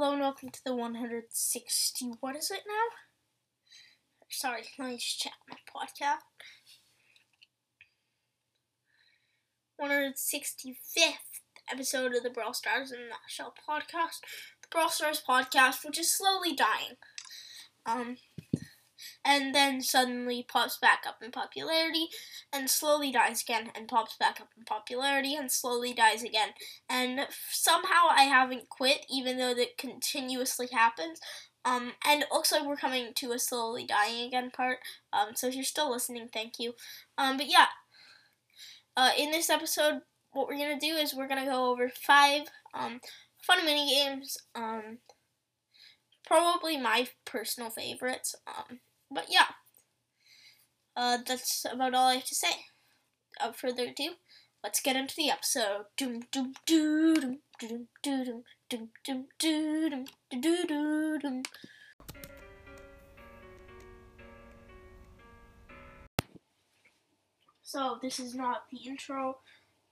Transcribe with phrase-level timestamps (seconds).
[0.00, 2.06] Hello and welcome to the 160.
[2.20, 2.96] What is it now?
[4.30, 6.18] Sorry, let me just check my podcast.
[9.82, 11.40] 165th
[11.72, 14.20] episode of the Brawl Stars in a Nutshell podcast.
[14.62, 16.94] The Brawl Stars podcast, which is slowly dying.
[17.84, 18.18] Um,
[19.24, 22.08] and then suddenly pops back up in popularity
[22.52, 26.50] and slowly dies again and pops back up in popularity and slowly dies again.
[26.88, 31.20] And somehow I haven't quit even though that continuously happens.
[31.64, 34.78] Um, and it looks like we're coming to a slowly dying again part.
[35.12, 36.74] Um, so if you're still listening, thank you.
[37.18, 37.66] Um, but yeah,
[38.96, 40.00] uh, in this episode,
[40.32, 42.42] what we're gonna do is we're gonna go over five
[42.74, 43.00] um,
[43.42, 44.38] fun mini games.
[44.54, 44.98] Um,
[46.26, 48.34] probably my personal favorites.
[48.46, 48.80] Um,
[49.10, 49.46] but yeah,
[50.96, 52.66] uh, that's about all I have to say.
[53.38, 54.14] Without further ado,
[54.64, 55.86] let's get into the episode.
[67.62, 69.38] So this is not the intro.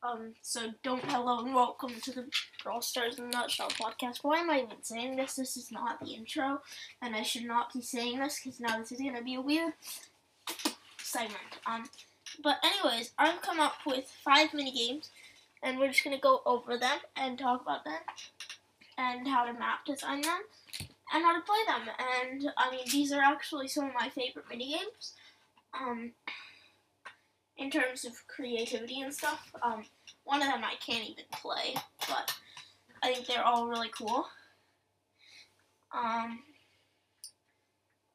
[0.07, 2.27] Um, so don't hello and welcome to the
[2.63, 4.19] Brawl Stars in Nutshell podcast.
[4.23, 5.35] Why am I even saying this?
[5.35, 6.61] This is not the intro,
[7.03, 9.73] and I should not be saying this because now this is gonna be a weird
[10.99, 11.59] segment.
[11.67, 11.85] Um,
[12.43, 15.11] but anyways, I've come up with five mini games,
[15.63, 18.01] and we're just gonna go over them and talk about them,
[18.99, 20.43] and how to map design them,
[21.13, 21.89] and how to play them.
[22.21, 25.15] And I mean, these are actually some of my favorite mini games.
[25.75, 26.13] Um,
[27.59, 29.51] in terms of creativity and stuff.
[29.63, 29.85] Um,
[30.27, 31.75] one of them I can't even play,
[32.09, 32.35] but
[33.03, 34.27] I think they're all really cool.
[35.97, 36.41] Um,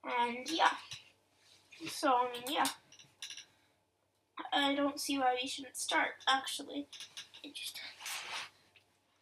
[0.04, 0.72] and yeah.
[1.88, 2.68] So, I mean, yeah.
[4.54, 6.88] I don't see why we shouldn't start, actually.
[7.44, 7.80] Just.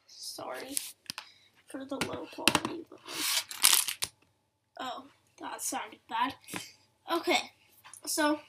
[0.08, 0.76] Sorry
[1.68, 3.00] for the low quality, but.
[4.80, 5.06] Oh,
[5.40, 6.34] that sounded bad.
[7.12, 7.52] Okay,
[8.06, 8.40] so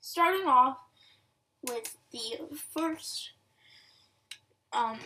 [0.00, 0.78] starting off
[1.62, 3.30] with the first
[4.72, 4.98] um,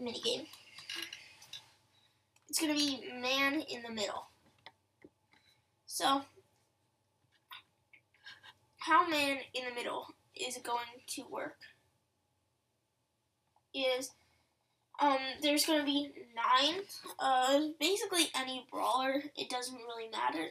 [0.00, 0.46] mini game.
[2.48, 4.28] It's gonna be man in the middle.
[5.86, 6.22] So,
[8.78, 11.58] how man in the middle is going to work
[13.74, 14.10] is
[15.00, 16.82] um, there's gonna be nine,
[17.18, 19.22] uh, basically any brawler.
[19.36, 20.50] It doesn't really matter.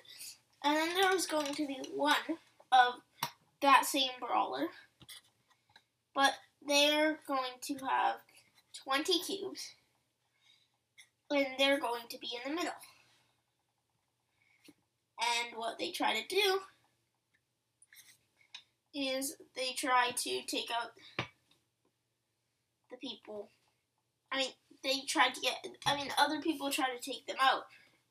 [0.64, 2.16] And then there's going to be one
[2.72, 2.96] of
[3.62, 4.68] that same brawler.
[6.16, 6.34] But
[6.66, 8.16] they're going to have
[8.84, 9.74] 20 cubes.
[11.30, 12.72] And they're going to be in the middle.
[15.20, 16.60] And what they try to do
[18.94, 20.92] is they try to take out
[22.90, 23.50] the people.
[24.32, 24.50] I mean,
[24.84, 25.66] they try to get.
[25.86, 27.64] I mean, other people try to take them out.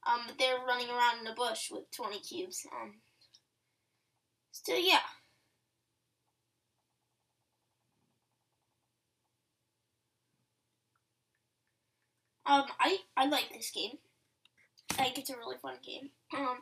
[0.06, 2.66] Um, but they're running around in a bush with 20 cubes.
[2.70, 2.94] Um,
[4.52, 4.98] still, yeah.
[12.46, 13.98] Um, I, I like this game.
[14.92, 16.10] I think it's a really fun game.
[16.36, 16.58] Um,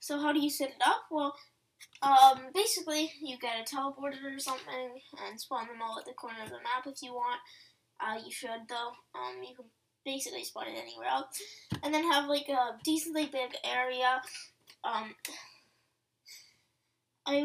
[0.00, 1.04] so how do you set it up?
[1.10, 1.34] Well,
[2.02, 6.42] um, basically, you get a teleporter or something and spawn them all at the corner
[6.42, 7.40] of the map if you want.
[8.00, 8.92] Uh, you should, though.
[9.14, 9.66] Um, you can
[10.04, 11.40] basically spawn it anywhere else.
[11.82, 14.22] And then have, like, a decently big area.
[14.84, 15.14] Um,
[17.26, 17.36] I,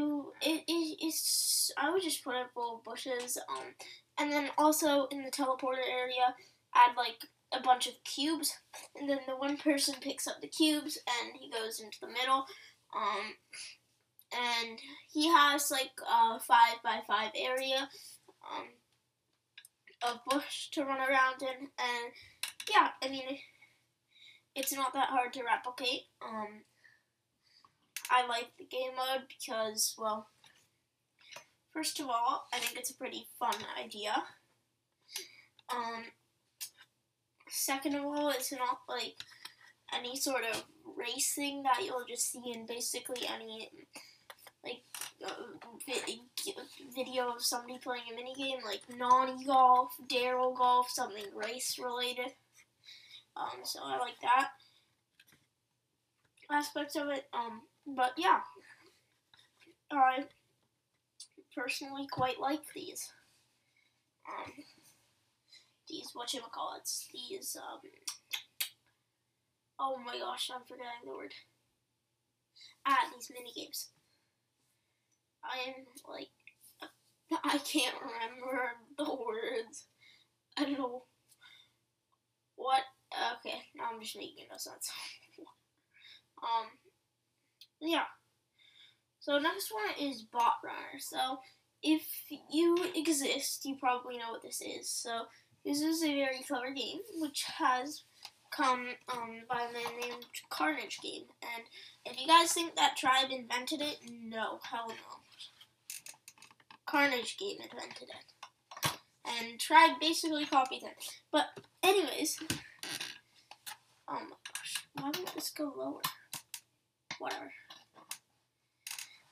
[0.41, 3.37] it, it, it's, I would just put full of bushes.
[3.49, 3.75] Um,
[4.19, 6.35] and then also in the teleporter area,
[6.75, 8.53] add, like, a bunch of cubes,
[8.95, 12.45] and then the one person picks up the cubes and he goes into the middle.
[12.95, 13.35] Um,
[14.33, 14.79] and
[15.11, 17.89] he has like a five by five area
[18.51, 18.67] um,
[20.09, 22.13] of bush to run around in, and
[22.69, 23.39] yeah, I mean,
[24.55, 26.03] it's not that hard to replicate.
[26.25, 26.63] Um,
[28.09, 30.27] I like the game mode because, well,
[31.73, 34.13] first of all, I think it's a pretty fun idea.
[35.73, 36.05] Um,
[37.51, 39.15] Second of all, it's not like
[39.93, 40.63] any sort of
[40.97, 43.69] racing that you'll just see in basically any
[44.63, 44.83] like
[45.25, 45.33] uh,
[46.95, 52.33] video of somebody playing a mini game like Nani Golf, Darryl Golf, something race related.
[53.35, 54.49] Um, so I like that
[56.49, 57.25] aspect of it.
[57.33, 58.39] Um, but yeah,
[59.91, 60.25] I
[61.55, 63.11] personally quite like these.
[64.29, 64.51] Um,
[66.11, 66.77] these what you call
[67.13, 67.79] these um
[69.79, 71.33] oh my gosh I'm forgetting the word
[72.85, 73.89] ah these mini games
[75.43, 75.73] I'm
[76.09, 76.27] like
[77.43, 79.87] I can't remember the words
[80.57, 81.03] I don't know
[82.55, 84.89] what Okay, now I'm just making no sense.
[86.43, 86.67] um,
[87.81, 88.05] yeah.
[89.19, 90.97] So next one is Bot Runner.
[90.99, 91.39] So
[91.83, 92.03] if
[92.49, 94.89] you exist, you probably know what this is.
[94.89, 95.25] So
[95.65, 98.03] this is a very clever game which has
[98.51, 101.23] come um, by a man named Carnage Game.
[101.41, 101.63] And
[102.05, 104.95] if you guys think that Tribe invented it, no, hell no.
[106.85, 108.91] Carnage Game invented it.
[109.25, 110.95] And Tribe basically copied it.
[111.31, 111.47] But
[111.83, 112.39] anyways,
[114.09, 116.01] oh my gosh, why won't this go lower?
[117.19, 117.51] Whatever.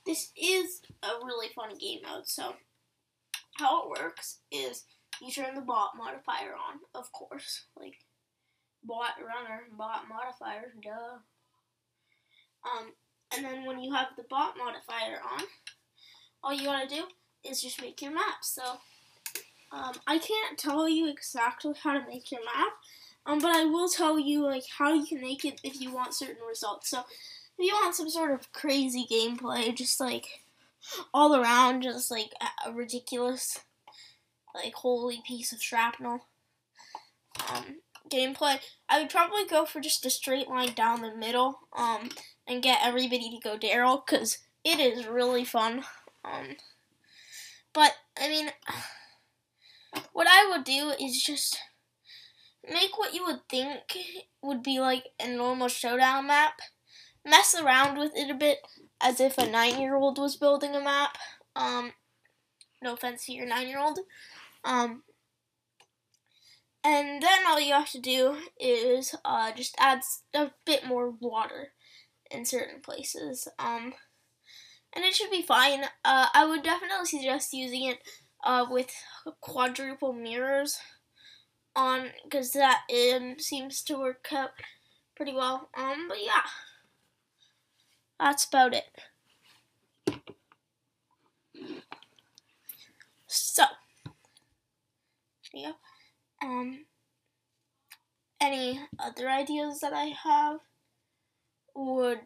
[0.06, 2.56] This is a really fun game mode, so
[3.58, 4.86] how it works is
[5.22, 7.66] you turn the bot modifier on, of course.
[7.78, 7.96] Like
[8.84, 11.20] bot runner, bot modifier, duh.
[12.66, 12.94] Um,
[13.36, 15.44] and then when you have the bot modifier on,
[16.44, 17.04] all you gotta do
[17.48, 18.44] is just make your map.
[18.44, 18.64] So,
[19.72, 22.74] um, I can't tell you exactly how to make your map,
[23.26, 26.16] um, but I will tell you like how you can make it if you want
[26.16, 26.90] certain results.
[26.90, 30.26] So, if you want some sort of crazy gameplay, just like
[31.14, 32.32] all around, just like
[32.66, 33.60] a ridiculous,
[34.54, 36.26] like holy piece of shrapnel.
[37.50, 37.78] Um,
[38.10, 42.10] gameplay, I would probably go for just a straight line down the middle, um,
[42.48, 45.84] and get everybody to go Darryl, because it is really fun.
[46.26, 46.58] Um,
[47.74, 48.52] but, I mean,
[50.14, 51.60] what I would do is just
[52.70, 53.82] make what you would think
[54.42, 56.60] would be like a normal showdown map,
[57.26, 58.60] mess around with it a bit
[59.02, 61.18] as if a nine year old was building a map.
[61.56, 61.94] Um,
[62.82, 64.00] no offense to your nine year old.
[64.64, 65.04] Um,
[66.84, 70.02] and then all you have to do is uh, just add
[70.34, 71.74] a bit more water
[72.32, 73.48] in certain places.
[73.58, 73.94] Um,
[74.94, 75.84] and it should be fine.
[76.06, 78.00] Uh, I would definitely suggest using it
[78.44, 78.92] uh, with
[79.42, 80.80] quadruple mirrors
[81.76, 82.82] on because that
[83.16, 84.52] um, seems to work out
[85.16, 85.70] pretty well.
[85.78, 86.42] Um, but yeah,
[88.20, 88.86] that's about it.
[93.28, 93.66] So,
[95.54, 95.74] yeah.
[96.42, 96.86] Um,
[98.42, 100.60] any other ideas that I have
[101.76, 102.20] would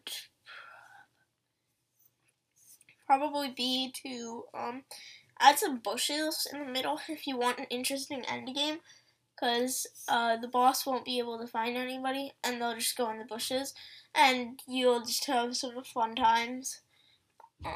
[3.06, 4.84] probably be to um,
[5.40, 8.78] add some bushes in the middle if you want an interesting end game
[9.34, 13.18] because uh, the boss won't be able to find anybody and they'll just go in
[13.18, 13.74] the bushes
[14.14, 16.80] and you'll just have some fun times.
[17.64, 17.72] Um,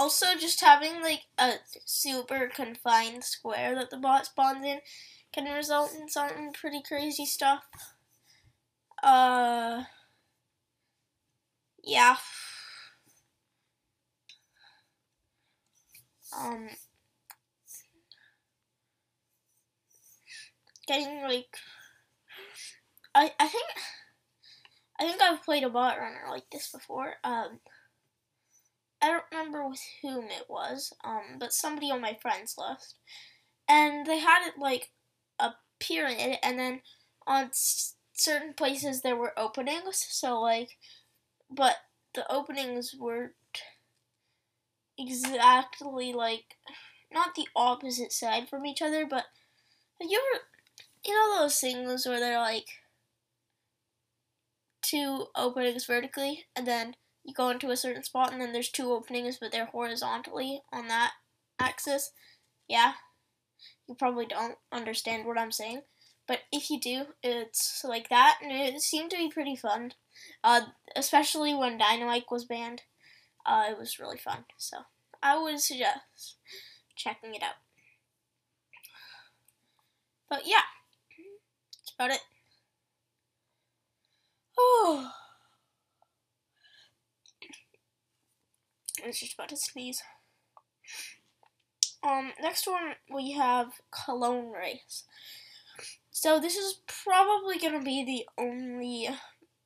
[0.00, 1.54] also, just having like a
[1.84, 4.80] super confined square that the bot spawns in
[5.32, 7.64] can result in some pretty crazy stuff.
[9.02, 9.82] Uh,
[11.82, 12.16] yeah.
[16.36, 16.68] Um,
[20.86, 21.56] getting like,
[23.14, 23.66] I I think
[25.00, 27.14] I think I've played a bot runner like this before.
[27.24, 27.60] Um
[29.02, 32.96] I don't remember with whom it was, um, but somebody on my friends list.
[33.68, 34.90] And they had it like
[35.38, 36.82] a pyramid, and then
[37.26, 40.06] on s- certain places there were openings.
[40.10, 40.78] So, like,
[41.50, 41.78] but
[42.14, 43.34] the openings were
[44.98, 46.56] exactly like
[47.12, 49.24] not the opposite side from each other, but
[50.00, 50.44] have you ever,
[51.04, 52.66] you know, those things where they're like
[54.82, 58.92] two openings vertically, and then you go into a certain spot and then there's two
[58.92, 61.12] openings but they're horizontally on that
[61.58, 62.12] axis.
[62.68, 62.92] Yeah.
[63.88, 65.82] You probably don't understand what I'm saying.
[66.26, 69.92] But if you do, it's like that and it seemed to be pretty fun.
[70.44, 70.62] Uh,
[70.96, 72.82] especially when Dynamike was banned.
[73.44, 74.44] Uh, it was really fun.
[74.56, 74.78] So
[75.22, 76.36] I would suggest
[76.96, 77.56] checking it out.
[80.28, 80.62] But yeah.
[81.78, 82.20] That's about it.
[84.62, 85.10] Oh.
[89.02, 90.02] I was just about to sneeze.
[92.02, 95.04] Um, next one we have Clone Race.
[96.10, 99.08] So this is probably gonna be the only.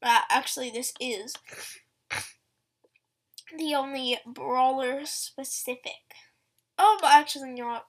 [0.03, 1.35] Uh, actually, this is
[3.57, 6.14] the only brawler specific.
[6.79, 7.87] Oh, but actually not.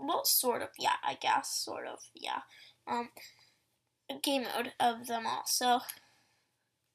[0.00, 0.68] Well, sort of.
[0.78, 1.98] Yeah, I guess sort of.
[2.14, 2.40] Yeah.
[2.86, 3.10] Um,
[4.22, 5.42] game mode of them all.
[5.46, 5.80] So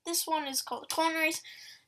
[0.05, 1.41] this one is called Clone Race.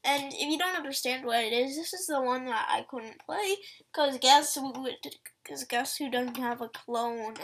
[0.03, 3.25] And if you don't understand what it is, this is the one that I couldn't
[3.25, 3.55] play.
[3.93, 4.74] Cause guess who?
[5.48, 7.36] Cause guess who doesn't have a clone?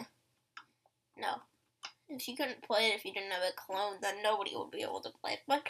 [1.17, 1.35] No.
[2.09, 4.81] If you couldn't play it if you didn't have a clone, then nobody would be
[4.81, 5.39] able to play it.
[5.47, 5.67] But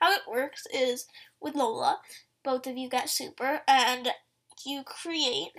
[0.00, 1.06] how it works is
[1.40, 2.00] with Lola,
[2.42, 4.08] both of you get super, and
[4.64, 5.52] you create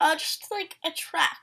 [0.00, 1.38] uh, just like a track.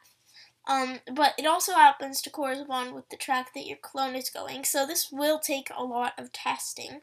[0.67, 4.63] Um, but it also happens to correspond with the track that your clone is going,
[4.63, 6.99] so this will take a lot of testing.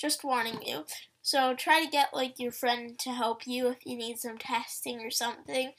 [0.00, 0.84] Just warning you.
[1.20, 5.00] So try to get like your friend to help you if you need some testing
[5.00, 5.72] or something.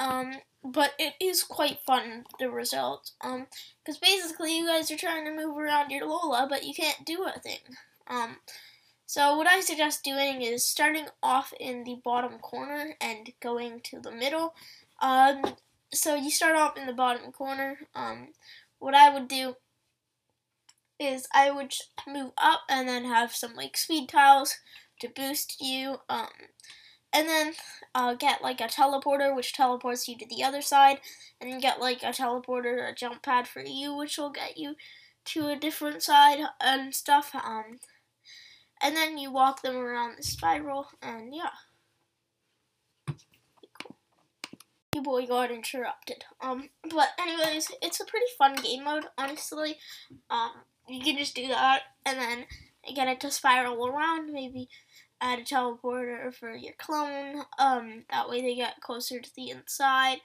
[0.00, 0.32] Um,
[0.64, 3.12] but it is quite fun the result.
[3.20, 3.46] Um,
[3.78, 7.24] because basically you guys are trying to move around your Lola, but you can't do
[7.24, 7.60] a thing.
[8.08, 8.38] Um,
[9.06, 14.00] so what I suggest doing is starting off in the bottom corner and going to
[14.00, 14.54] the middle.
[15.00, 15.42] Um,
[15.92, 17.78] so you start off in the bottom corner.
[17.94, 18.28] Um,
[18.80, 19.54] what I would do
[21.00, 21.74] is I would
[22.06, 24.58] move up and then have some like speed tiles
[25.00, 25.96] to boost you.
[26.08, 26.28] Um,
[27.12, 27.54] and then
[27.94, 31.00] uh, get like a teleporter, which teleports you to the other side,
[31.40, 34.76] and get like a teleporter, a jump pad for you, which will get you
[35.24, 37.34] to a different side and stuff.
[37.34, 37.80] Um,
[38.82, 41.50] and then you walk them around the spiral, and yeah.
[44.94, 46.24] You boy got interrupted.
[46.40, 49.78] Um, but anyways, it's a pretty fun game mode, honestly.
[50.28, 50.50] Um,
[50.90, 52.44] you can just do that, and then
[52.94, 54.68] get it to spiral around, maybe
[55.20, 57.42] add a teleporter for your clone.
[57.58, 60.18] Um, that way they get closer to the inside.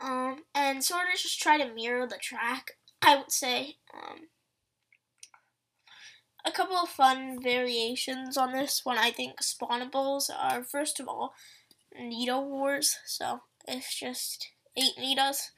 [0.00, 3.76] Um, and sort of just try to mirror the track, I would say.
[3.94, 4.28] Um,
[6.44, 11.34] a couple of fun variations on this one, I think, spawnables are first of all
[11.96, 12.98] Nita Wars.
[13.06, 15.50] So it's just eight Nitas.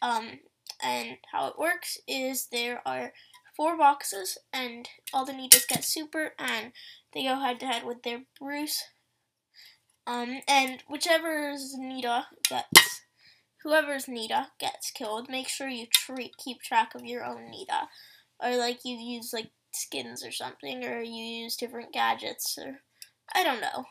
[0.00, 0.38] Um,
[0.82, 3.12] and how it works is there are
[3.56, 6.72] four boxes, and all the Nitas get super, and
[7.12, 8.82] they go head to head with their Bruce.
[10.06, 13.02] Um, and whichever is Nita gets,
[13.62, 17.88] whoever's Nita gets killed, make sure you treat, keep track of your own Nita
[18.42, 22.80] or like you use like skins or something, or you use different gadgets, or
[23.34, 23.84] I don't know.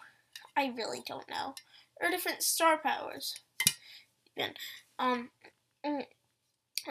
[0.58, 1.53] I really don't know.
[2.01, 3.34] Or different star powers.
[4.36, 4.53] Even,
[4.98, 5.29] um,
[5.86, 6.03] mm,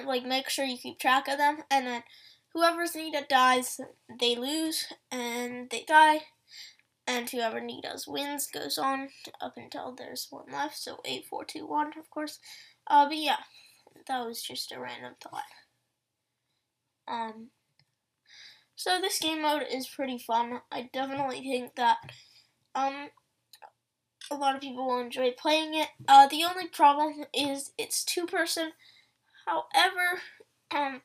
[0.05, 2.03] like make sure you keep track of them, and then
[2.55, 3.81] whoever's Nita dies,
[4.21, 6.23] they lose, and they die.
[7.07, 9.09] And whoever Nita's wins goes on
[9.41, 10.77] up until there's one left.
[10.77, 12.39] So eight, four, two, one, of course.
[12.87, 13.39] Uh, but yeah,
[14.07, 15.43] that was just a random thought.
[17.07, 17.49] Um,
[18.77, 20.61] so this game mode is pretty fun.
[20.71, 21.97] I definitely think that
[22.75, 23.09] um,
[24.31, 25.89] a lot of people will enjoy playing it.
[26.07, 28.73] Uh, the only problem is it's two person.
[29.49, 30.21] However,
[30.75, 31.01] um,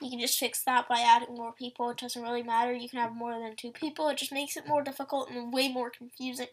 [0.00, 1.90] you can just fix that by adding more people.
[1.90, 2.72] It doesn't really matter.
[2.72, 4.08] You can have more than two people.
[4.08, 6.48] It just makes it more difficult and way more confusing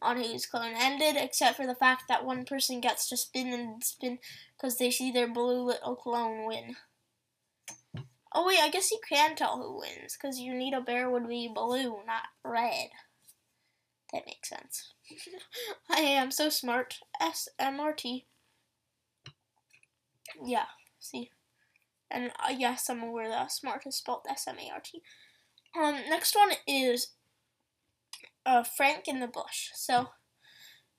[0.00, 3.82] on whose clone ended, except for the fact that one person gets to spin and
[3.82, 4.18] spin
[4.56, 6.76] because they see their blue little clone win.
[8.32, 11.50] Oh wait, I guess you can tell who wins because your Nita Bear would be
[11.52, 12.90] blue, not red.
[14.12, 14.94] That makes sense.
[15.90, 16.98] I am so smart.
[17.20, 18.26] S M R T.
[20.44, 20.66] Yeah,
[20.98, 21.30] see.
[22.10, 25.02] And uh, yes, I'm aware that smart is spelled S M A R T.
[25.78, 27.12] Um, next one is
[28.46, 29.70] uh, Frank in the Bush.
[29.74, 30.08] So,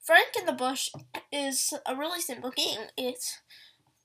[0.01, 0.89] Frank in the Bush
[1.31, 2.81] is a really simple game.
[2.95, 3.39] It's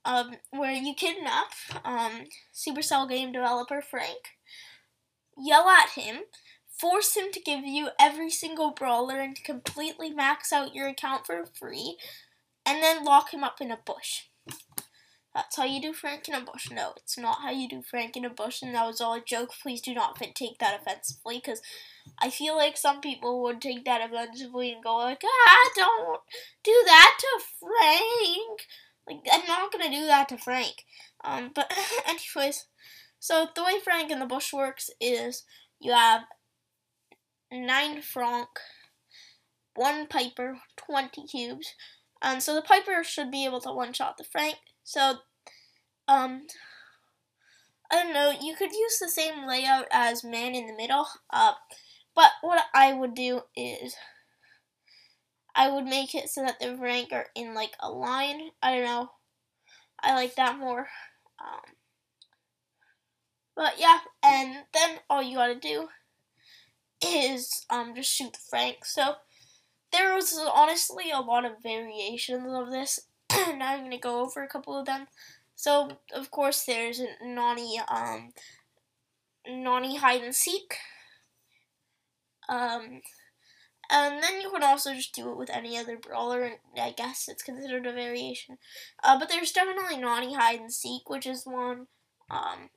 [0.03, 1.53] um, where you kidnap
[1.83, 4.37] um, Supercell game developer Frank,
[5.37, 6.21] yell at him,
[6.79, 11.45] force him to give you every single brawler and completely max out your account for
[11.45, 11.97] free,
[12.65, 14.23] and then lock him up in a bush.
[15.35, 16.71] That's how you do Frank in a bush.
[16.71, 19.21] No, it's not how you do Frank in a bush, and that was all a
[19.21, 19.49] joke.
[19.61, 21.61] Please do not take that offensively, because
[22.17, 26.21] I feel like some people would take that offensively and go like, ah, don't
[26.63, 28.65] do that to Frank.
[29.05, 30.85] Like, I'm not gonna do that to Frank.
[31.21, 31.69] Um, but
[32.07, 32.67] anyways,
[33.19, 35.43] so the way Frank in the Bush works is
[35.81, 36.21] you have
[37.51, 38.47] nine Frank,
[39.75, 41.75] one Piper, 20 cubes.
[42.21, 44.55] Um, so the Piper should be able to one-shot the Frank.
[44.85, 45.17] So,
[46.07, 46.45] um,
[47.91, 51.07] I don't know, you could use the same layout as Man in the Middle.
[51.31, 51.53] Uh,
[52.15, 53.95] but what I would do is
[55.55, 58.51] I would make it so that the rank are in like a line.
[58.61, 59.09] I don't know.
[60.03, 60.87] I like that more.
[61.39, 61.73] Um,
[63.55, 65.87] but yeah, and then all you gotta do
[67.03, 68.85] is um just shoot the Frank.
[68.85, 69.15] So
[69.91, 72.99] there was honestly a lot of variations of this,
[73.47, 75.07] and I'm gonna go over a couple of them.
[75.55, 78.33] So of course there's Nani um
[79.47, 80.77] Nani hide and seek.
[82.49, 83.01] Um
[83.89, 87.27] and then you can also just do it with any other brawler, and I guess
[87.27, 88.57] it's considered a variation.
[89.03, 91.87] Uh, but there's definitely Nani Hide and Seek, which is one.
[92.29, 92.69] Um,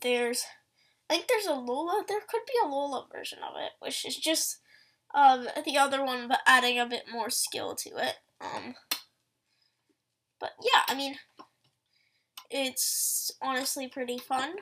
[0.00, 0.44] there's,
[1.08, 2.04] I think there's a Lola.
[2.06, 4.58] There could be a Lola version of it, which is just
[5.14, 8.16] um, the other one, but adding a bit more skill to it.
[8.40, 8.74] Um,
[10.40, 11.16] but yeah, I mean,
[12.50, 14.54] it's honestly pretty fun.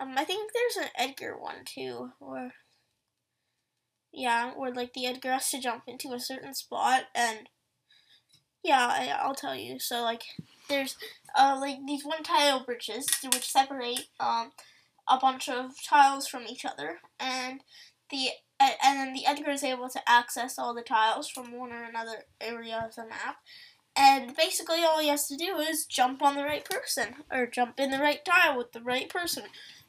[0.00, 2.54] Um, I think there's an Edgar one too, where
[4.12, 7.48] yeah, where like the Edgar has to jump into a certain spot, and
[8.62, 9.78] yeah, I, I'll tell you.
[9.78, 10.22] So like,
[10.68, 10.96] there's
[11.36, 14.52] uh like these one tile bridges which separate um
[15.08, 17.62] a bunch of tiles from each other, and
[18.10, 18.28] the
[18.60, 22.24] and then the Edgar is able to access all the tiles from one or another
[22.40, 23.38] area of the map.
[24.00, 27.80] And basically, all he has to do is jump on the right person, or jump
[27.80, 29.44] in the right tile with the right person,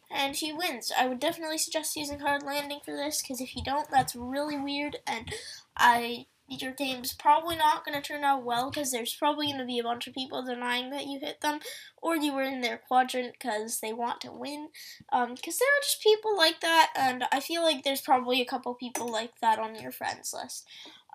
[0.09, 0.91] and he wins.
[0.97, 4.57] I would definitely suggest using hard landing for this, because if you don't, that's really
[4.57, 5.31] weird, and
[5.77, 9.65] I your game's probably not going to turn out well because there's probably going to
[9.65, 11.59] be a bunch of people denying that you hit them
[12.01, 14.69] or you were in their quadrant because they want to win.
[15.11, 18.45] Because um, there are just people like that, and I feel like there's probably a
[18.45, 20.67] couple people like that on your friends list.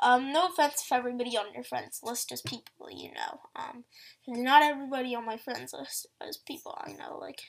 [0.03, 3.41] Um, no offense if everybody on your friends list is people you know.
[3.57, 3.85] Um,
[4.27, 7.19] not everybody on my friends list is people I know.
[7.19, 7.43] Like,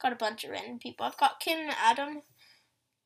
[0.00, 1.06] got a bunch of random people.
[1.06, 2.22] I've got Kim, Adam.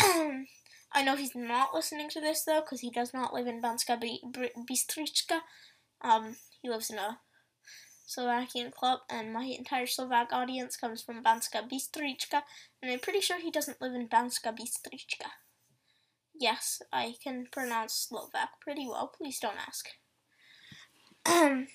[0.93, 4.01] I know he's not listening to this though, because he does not live in Banska
[4.01, 5.41] Bystrica.
[6.03, 7.19] Um, he lives in a
[8.07, 12.43] Slovakian club, and my entire Slovak audience comes from Banska Bystrica,
[12.83, 15.31] and I'm pretty sure he doesn't live in Banska Bystrica.
[16.41, 19.13] Yes, I can pronounce Slovak pretty well.
[19.15, 19.91] Please don't ask.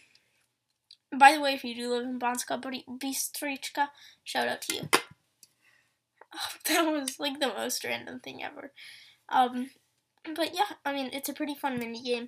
[1.17, 3.89] By the way, if you do live in Banska Bystrica,
[4.23, 4.89] shout out to you.
[6.37, 8.73] Oh, that was like the most random thing ever.
[9.29, 9.69] Um,
[10.35, 12.27] but yeah, I mean, it's a pretty fun mini game,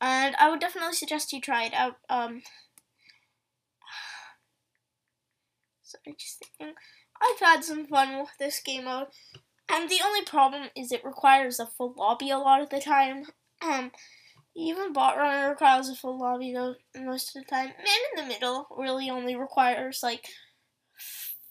[0.00, 1.98] and I would definitely suggest you try it out.
[2.10, 2.42] Um,
[5.84, 6.74] sorry, just thinking.
[7.22, 9.06] I've had some fun with this game mode,
[9.70, 13.24] and the only problem is it requires a full lobby a lot of the time.
[13.62, 13.90] Um,
[14.54, 17.68] even bot runner requires a full lobby though most of the time.
[17.68, 20.28] Man in the middle really only requires like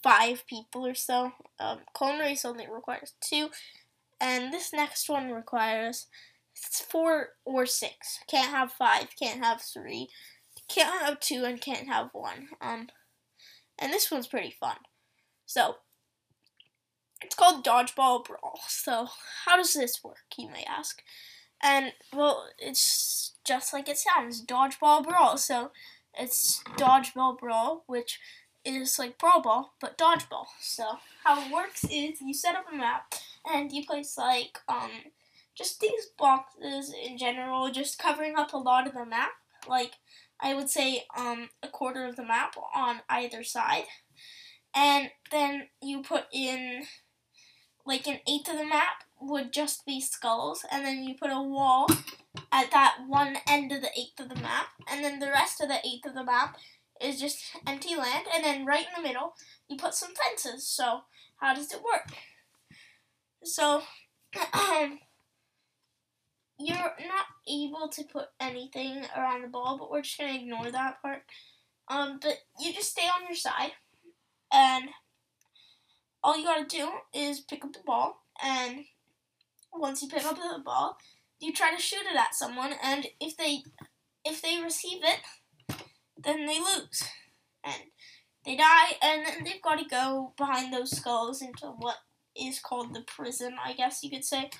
[0.02, 1.32] five people or so.
[1.58, 3.50] Um, clone race only requires two,
[4.20, 6.06] and this next one requires
[6.54, 8.20] four or six.
[8.28, 10.08] Can't have five, can't have three,
[10.68, 12.48] can't have two, and can't have one.
[12.60, 12.88] Um,
[13.78, 14.76] and this one's pretty fun.
[15.44, 15.76] So,
[17.26, 18.60] it's called Dodgeball Brawl.
[18.68, 19.08] So,
[19.44, 21.02] how does this work, you may ask?
[21.60, 25.36] And, well, it's just like it sounds Dodgeball Brawl.
[25.36, 25.72] So,
[26.16, 28.20] it's Dodgeball Brawl, which
[28.64, 30.46] is like Brawl Ball, but Dodgeball.
[30.60, 34.90] So, how it works is you set up a map and you place like um
[35.56, 39.32] just these boxes in general, just covering up a lot of the map.
[39.68, 39.94] Like
[40.40, 43.84] I would say um a quarter of the map on either side.
[44.74, 46.82] And then you put in
[47.86, 51.40] like an eighth of the map would just be skulls, and then you put a
[51.40, 51.86] wall
[52.52, 55.68] at that one end of the eighth of the map, and then the rest of
[55.68, 56.58] the eighth of the map
[57.00, 59.34] is just empty land, and then right in the middle
[59.68, 60.66] you put some fences.
[60.66, 61.02] So
[61.36, 62.12] how does it work?
[63.44, 63.82] So,
[66.58, 71.00] you're not able to put anything around the ball, but we're just gonna ignore that
[71.02, 71.22] part.
[71.88, 73.72] Um, but you just stay on your side,
[74.52, 74.88] and
[76.26, 78.84] all you gotta do is pick up the ball, and
[79.72, 80.98] once you pick up the ball,
[81.38, 83.62] you try to shoot it at someone, and if they
[84.24, 85.20] if they receive it,
[86.18, 87.04] then they lose,
[87.62, 87.76] and
[88.44, 91.98] they die, and then they've got to go behind those skulls into what
[92.36, 94.50] is called the prison, I guess you could say.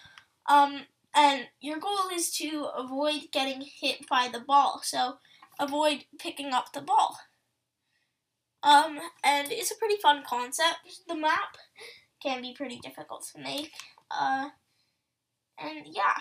[0.48, 0.82] Um,
[1.16, 5.14] and your goal is to avoid getting hit by the ball, so
[5.58, 7.18] avoid picking up the ball.
[8.62, 11.02] Um, and it's a pretty fun concept.
[11.06, 11.56] The map
[12.22, 13.70] can be pretty difficult to make.
[14.10, 14.48] Uh,
[15.58, 16.16] and yeah,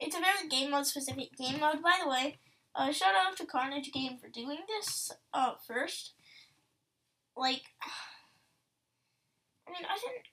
[0.00, 1.82] it's a very game mode specific game mode.
[1.82, 2.38] By the way,
[2.74, 6.14] uh, shout out to Carnage Game for doing this uh, first.
[7.36, 7.62] Like,
[9.68, 10.26] I mean, I didn't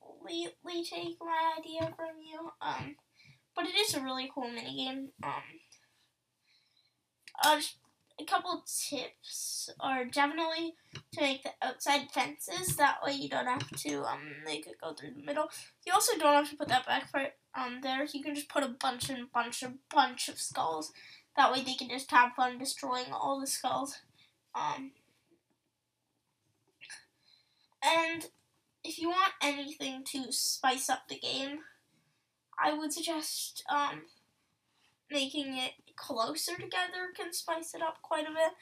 [0.00, 2.96] completely take my idea from you, um,
[3.54, 5.08] but it is a really cool minigame.
[5.22, 5.42] Um,
[7.44, 7.60] uh,
[8.20, 10.74] a couple tips are definitely
[11.12, 12.76] to make the outside fences.
[12.76, 15.48] That way you don't have to um make it go through the middle.
[15.84, 18.06] You also don't have to put that back part um there.
[18.12, 20.92] You can just put a bunch and bunch and bunch of skulls.
[21.36, 23.98] That way they can just have fun destroying all the skulls.
[24.54, 24.92] Um,
[27.82, 28.26] and
[28.84, 31.60] if you want anything to spice up the game,
[32.62, 34.02] I would suggest um,
[35.10, 38.52] making it closer together can spice it up quite a bit.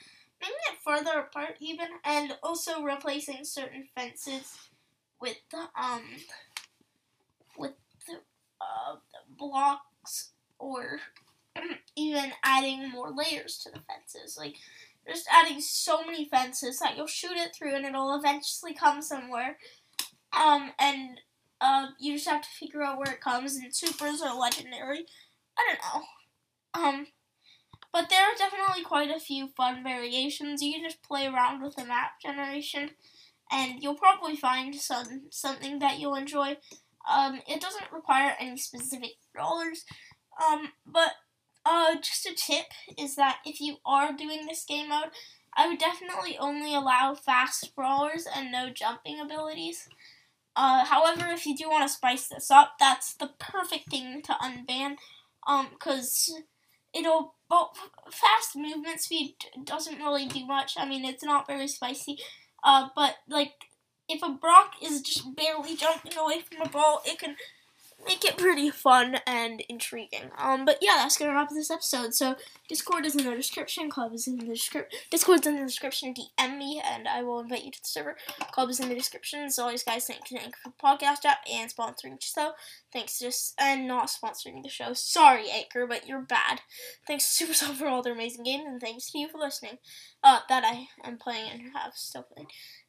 [0.41, 4.57] Making it further apart even, and also replacing certain fences
[5.21, 6.03] with the um
[7.57, 7.73] with
[8.09, 8.15] the
[8.61, 8.97] uh,
[9.39, 10.99] blocks or
[11.97, 14.37] even adding more layers to the fences.
[14.37, 14.57] Like
[15.09, 19.59] just adding so many fences that you'll shoot it through and it'll eventually come somewhere.
[20.33, 21.21] Um, and
[21.61, 23.57] uh, you just have to figure out where it comes.
[23.57, 25.07] And supers are legendary.
[25.59, 26.03] I don't
[26.75, 26.83] know.
[26.89, 27.07] Um,
[27.93, 30.63] but there are definitely quite a few fun variations.
[30.63, 32.91] You can just play around with the map generation,
[33.51, 36.57] and you'll probably find some something that you'll enjoy.
[37.11, 39.85] Um, it doesn't require any specific rollers,
[40.43, 41.13] um, but
[41.65, 42.67] uh, just a tip
[42.99, 45.11] is that if you are doing this game mode,
[45.55, 49.89] I would definitely only allow fast brawlers and no jumping abilities.
[50.55, 54.33] Uh, however, if you do want to spice this up, that's the perfect thing to
[54.33, 54.97] unban,
[55.47, 56.41] um, because
[56.95, 57.73] it'll well,
[58.11, 59.35] fast movement speed
[59.65, 60.73] doesn't really do much.
[60.79, 62.17] I mean, it's not very spicy,
[62.65, 63.53] uh, but like
[64.09, 67.37] if a Brock is just barely jumping away from a ball, it can
[68.07, 70.31] make it pretty fun and intriguing.
[70.39, 72.15] Um, but yeah, that's gonna wrap this episode.
[72.15, 72.37] So
[72.69, 73.91] Discord is in the description.
[73.91, 75.01] Club is in the description.
[75.11, 76.15] Discord's in the description.
[76.15, 78.17] DM me, and I will invite you to the server.
[78.53, 79.41] Club is in the description.
[79.41, 82.53] As always, guys, thank you for the podcast app and sponsoring the show.
[82.93, 84.93] Thanks to and not sponsoring the show.
[84.93, 86.61] Sorry, Anchor, but you're bad.
[87.07, 89.79] Thanks to Supercell for all their amazing games, and thanks to you for listening.
[90.25, 92.49] Uh, that I am playing and have still playing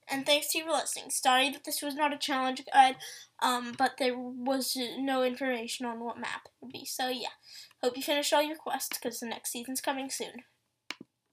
[0.10, 1.10] and thanks to you for listening.
[1.10, 2.96] Sorry that this was not a challenge guide,
[3.42, 6.86] um, but there was no information on what map it would be.
[6.86, 7.36] So yeah,
[7.82, 10.44] hope you finish all your quests because the next season's coming soon.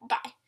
[0.08, 0.39] Bye.